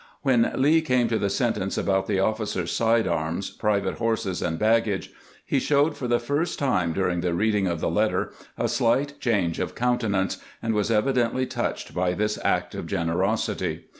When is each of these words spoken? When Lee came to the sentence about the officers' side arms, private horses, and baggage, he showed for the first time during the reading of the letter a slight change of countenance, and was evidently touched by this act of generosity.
When 0.23 0.51
Lee 0.55 0.81
came 0.81 1.07
to 1.09 1.19
the 1.19 1.29
sentence 1.29 1.77
about 1.77 2.07
the 2.07 2.19
officers' 2.19 2.71
side 2.71 3.07
arms, 3.07 3.51
private 3.51 3.99
horses, 3.99 4.41
and 4.41 4.57
baggage, 4.57 5.11
he 5.45 5.59
showed 5.59 5.95
for 5.95 6.07
the 6.07 6.17
first 6.17 6.57
time 6.57 6.91
during 6.91 7.21
the 7.21 7.35
reading 7.35 7.67
of 7.67 7.81
the 7.81 7.91
letter 7.91 8.31
a 8.57 8.67
slight 8.67 9.19
change 9.19 9.59
of 9.59 9.75
countenance, 9.75 10.37
and 10.59 10.73
was 10.73 10.89
evidently 10.89 11.45
touched 11.45 11.93
by 11.93 12.13
this 12.13 12.39
act 12.43 12.73
of 12.73 12.87
generosity. 12.87 13.89